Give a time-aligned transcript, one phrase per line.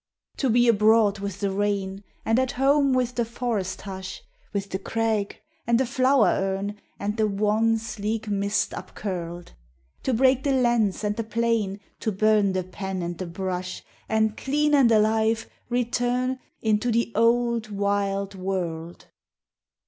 [0.37, 4.79] To be abroad with the rain, And at home with the forest hush, With the
[4.79, 9.49] crag, and the flower urn, And the wan sleek mist upcurled;
[10.01, 14.35] To break the lens and the plane, To burn the pen and the brush, And,
[14.35, 19.05] clean and alive, return Into the old wild world!...